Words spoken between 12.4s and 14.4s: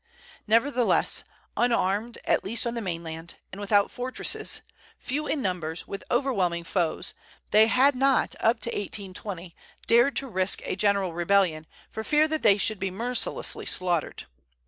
they should be mercilessly slaughtered.